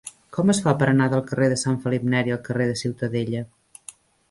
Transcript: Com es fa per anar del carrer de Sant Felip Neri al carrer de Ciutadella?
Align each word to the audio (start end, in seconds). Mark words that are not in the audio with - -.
Com 0.35 0.51
es 0.53 0.61
fa 0.67 0.71
per 0.79 0.87
anar 0.93 1.07
del 1.15 1.21
carrer 1.33 1.51
de 1.51 1.59
Sant 1.65 1.77
Felip 1.85 2.09
Neri 2.15 2.35
al 2.39 2.43
carrer 2.49 2.69
de 2.73 2.81
Ciutadella? 2.83 3.47